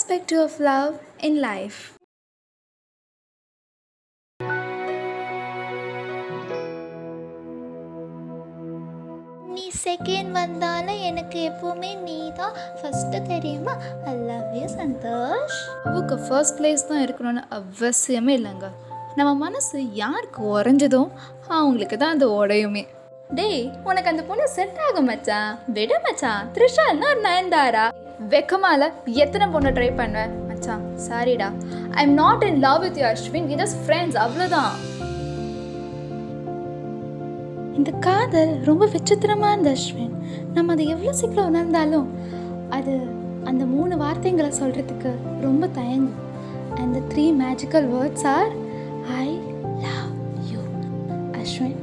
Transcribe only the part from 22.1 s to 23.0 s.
அது உடையுமே.